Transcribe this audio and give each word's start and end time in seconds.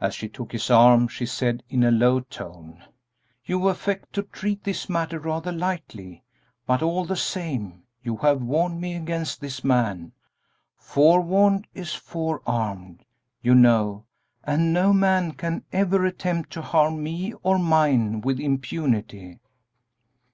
As 0.00 0.14
she 0.14 0.26
took 0.26 0.52
his 0.52 0.70
arm 0.70 1.06
she 1.06 1.26
said, 1.26 1.62
in 1.68 1.84
a 1.84 1.90
low 1.90 2.20
tone, 2.20 2.82
"You 3.44 3.68
affect 3.68 4.14
to 4.14 4.22
treat 4.22 4.64
this 4.64 4.88
matter 4.88 5.18
rather 5.18 5.52
lightly, 5.52 6.24
but, 6.66 6.80
all 6.82 7.04
the 7.04 7.14
same, 7.14 7.82
you 8.02 8.16
have 8.16 8.40
warned 8.40 8.80
me 8.80 8.94
against 8.94 9.38
this 9.42 9.62
man. 9.62 10.12
'Forewarned 10.78 11.66
is 11.74 11.92
forearmed,' 11.92 13.04
you 13.42 13.54
know, 13.54 14.06
and 14.44 14.72
no 14.72 14.94
man 14.94 15.32
can 15.32 15.62
ever 15.74 16.06
attempt 16.06 16.48
to 16.54 16.62
harm 16.62 17.02
me 17.02 17.34
or 17.42 17.58
mine 17.58 18.22
with 18.22 18.40
impunity!" 18.40 19.40